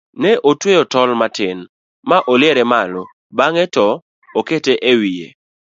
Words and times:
ne 0.21 0.31
otweyo 0.49 0.83
thol 0.91 1.09
matin 1.21 1.57
ma 2.09 2.17
oliere 2.33 2.63
malo 2.73 3.03
bang'e 3.37 3.65
to 3.75 3.87
okete 4.39 4.73
e 4.91 4.93
wiye 4.99 5.27